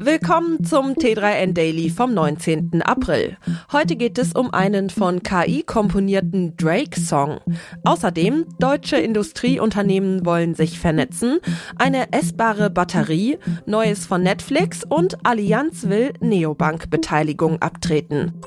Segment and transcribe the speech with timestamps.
[0.00, 2.82] Willkommen zum T3N Daily vom 19.
[2.82, 3.36] April.
[3.72, 7.40] Heute geht es um einen von KI komponierten Drake-Song.
[7.84, 11.40] Außerdem, deutsche Industrieunternehmen wollen sich vernetzen,
[11.76, 18.40] eine essbare Batterie, Neues von Netflix und Allianz will Neobank-Beteiligung abtreten.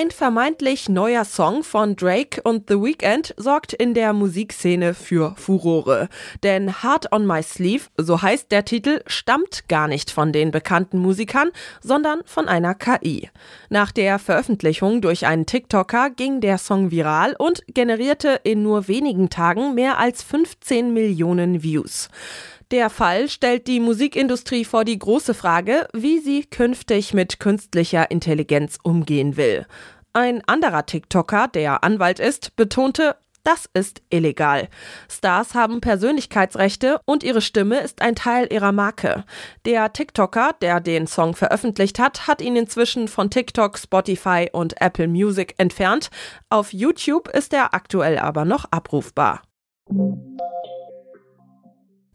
[0.00, 6.08] Ein vermeintlich neuer Song von Drake und The Weeknd sorgt in der Musikszene für Furore.
[6.42, 10.96] Denn Heart on My Sleeve, so heißt der Titel, stammt gar nicht von den bekannten
[10.96, 11.50] Musikern,
[11.82, 13.28] sondern von einer KI.
[13.68, 19.28] Nach der Veröffentlichung durch einen TikToker ging der Song viral und generierte in nur wenigen
[19.28, 22.08] Tagen mehr als 15 Millionen Views.
[22.70, 28.78] Der Fall stellt die Musikindustrie vor die große Frage, wie sie künftig mit künstlicher Intelligenz
[28.82, 29.66] umgehen will.
[30.12, 34.68] Ein anderer TikToker, der Anwalt ist, betonte, das ist illegal.
[35.08, 39.24] Stars haben Persönlichkeitsrechte und ihre Stimme ist ein Teil ihrer Marke.
[39.64, 45.08] Der TikToker, der den Song veröffentlicht hat, hat ihn inzwischen von TikTok, Spotify und Apple
[45.08, 46.10] Music entfernt.
[46.50, 49.42] Auf YouTube ist er aktuell aber noch abrufbar.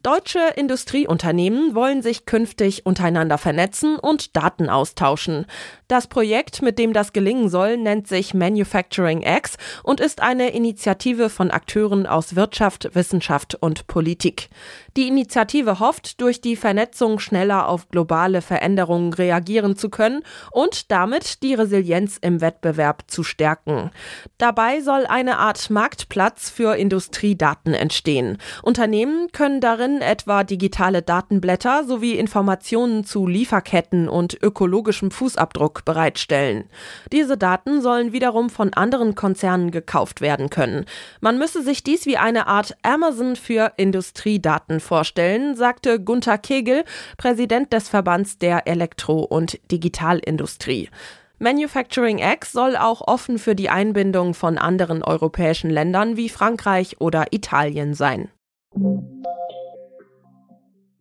[0.06, 5.48] Deutsche Industrieunternehmen wollen sich künftig untereinander vernetzen und Daten austauschen.
[5.88, 11.32] Das Projekt, mit dem das gelingen soll, nennt sich Manufacturing X und ist eine Initiative
[11.32, 14.50] von Akteuren aus Wirtschaft, Wissenschaft und Politik.
[14.96, 21.42] Die Initiative hofft, durch die Vernetzung schneller auf globale Veränderungen reagieren zu können und damit
[21.42, 23.90] die Resilienz im Wettbewerb zu stärken.
[24.38, 28.38] Dabei soll eine Art Marktplatz für Industriedaten entstehen.
[28.62, 36.70] Unternehmen können darin etwa digitale Datenblätter sowie Informationen zu Lieferketten und ökologischem Fußabdruck bereitstellen.
[37.12, 40.86] Diese Daten sollen wiederum von anderen Konzernen gekauft werden können.
[41.22, 46.84] Man müsse sich dies wie eine Art Amazon für Industriedaten vorstellen, sagte Gunther Kegel,
[47.18, 50.90] Präsident des Verbands der Elektro- und Digitalindustrie.
[51.38, 57.26] Manufacturing X soll auch offen für die Einbindung von anderen europäischen Ländern wie Frankreich oder
[57.32, 58.30] Italien sein.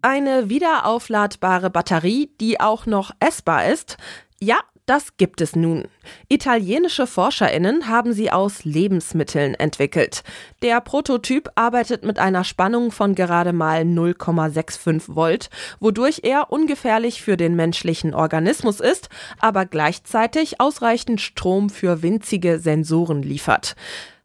[0.05, 3.97] Eine wiederaufladbare Batterie, die auch noch essbar ist?
[4.39, 5.89] Ja, das gibt es nun.
[6.29, 10.23] Italienische Forscherinnen haben sie aus Lebensmitteln entwickelt.
[10.61, 15.49] Der Prototyp arbeitet mit einer Spannung von gerade mal 0,65 Volt,
[15.81, 19.09] wodurch er ungefährlich für den menschlichen Organismus ist,
[19.41, 23.75] aber gleichzeitig ausreichend Strom für winzige Sensoren liefert.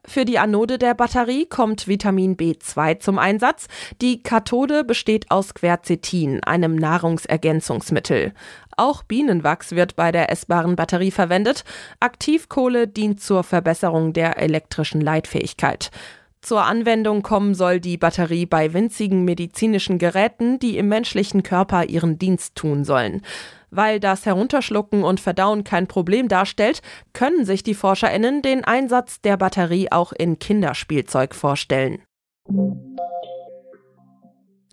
[0.10, 3.68] Für die Anode der Batterie kommt Vitamin B2 zum Einsatz.
[4.02, 8.34] Die Kathode besteht aus Quercetin, einem Nahrungsergänzungsmittel.
[8.76, 11.64] Auch Bienenwachs wird bei der essbaren Batterie verwendet.
[12.00, 15.92] Aktivkohle dient zur Verbesserung der elektrischen Leitfähigkeit.
[16.42, 22.18] Zur Anwendung kommen soll die Batterie bei winzigen medizinischen Geräten, die im menschlichen Körper ihren
[22.18, 23.22] Dienst tun sollen.
[23.72, 26.82] Weil das Herunterschlucken und Verdauen kein Problem darstellt,
[27.14, 32.02] können sich die Forscherinnen den Einsatz der Batterie auch in Kinderspielzeug vorstellen.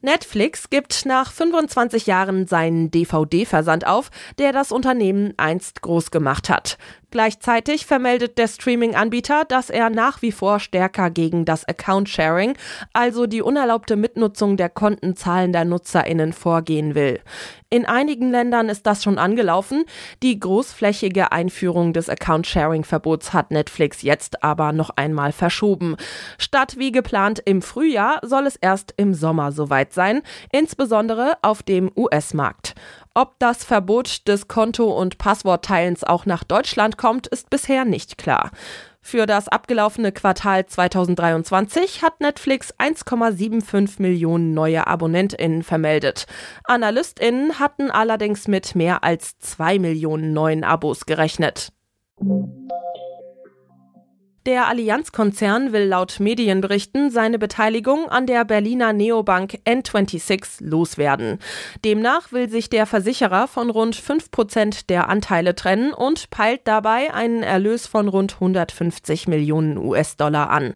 [0.03, 6.79] Netflix gibt nach 25 Jahren seinen DVD-Versand auf, der das Unternehmen einst groß gemacht hat.
[7.11, 12.59] Gleichzeitig vermeldet der Streaming-Anbieter, dass er nach wie vor stärker gegen das Account-Sharing,
[12.93, 17.21] also die unerlaubte Mitnutzung der Kontenzahlen der NutzerInnen vorgehen will.
[17.71, 19.85] In einigen Ländern ist das schon angelaufen.
[20.23, 25.97] Die großflächige Einführung des Account-Sharing-Verbots hat Netflix jetzt aber noch einmal verschoben.
[26.39, 31.91] Statt wie geplant im Frühjahr soll es erst im Sommer soweit sein, insbesondere auf dem
[31.97, 32.75] US-Markt.
[33.19, 38.51] Ob das Verbot des Konto- und Passwortteilens auch nach Deutschland kommt, ist bisher nicht klar.
[39.01, 46.27] Für das abgelaufene Quartal 2023 hat Netflix 1,75 Millionen neue AbonnentInnen vermeldet.
[46.65, 51.73] AnalystInnen hatten allerdings mit mehr als 2 Millionen neuen Abos gerechnet.
[54.47, 61.41] Der Allianz-Konzern will laut Medienberichten seine Beteiligung an der Berliner Neobank N26 loswerden.
[61.85, 67.13] Demnach will sich der Versicherer von rund 5 Prozent der Anteile trennen und peilt dabei
[67.13, 70.75] einen Erlös von rund 150 Millionen US-Dollar an.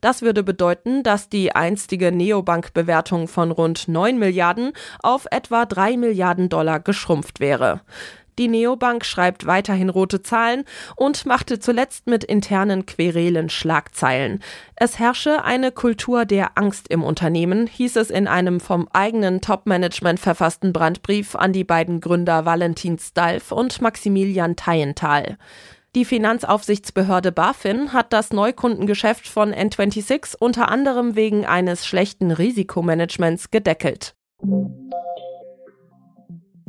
[0.00, 6.48] Das würde bedeuten, dass die einstige Neobank-Bewertung von rund 9 Milliarden auf etwa 3 Milliarden
[6.48, 7.82] Dollar geschrumpft wäre.
[8.40, 10.64] Die Neobank schreibt weiterhin rote Zahlen
[10.96, 14.42] und machte zuletzt mit internen Querelen Schlagzeilen.
[14.76, 20.20] Es herrsche eine Kultur der Angst im Unternehmen, hieß es in einem vom eigenen Top-Management
[20.20, 25.36] verfassten Brandbrief an die beiden Gründer Valentin Stalf und Maximilian Teienthal.
[25.94, 34.14] Die Finanzaufsichtsbehörde BaFin hat das Neukundengeschäft von N26 unter anderem wegen eines schlechten Risikomanagements gedeckelt.